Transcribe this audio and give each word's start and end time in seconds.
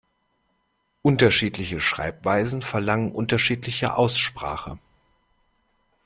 Unterschiedliche 1.03 1.79
Schreibweisen 1.79 2.63
verlangen 2.63 3.11
unterschiedliche 3.11 3.95
Aussprache. 3.97 4.79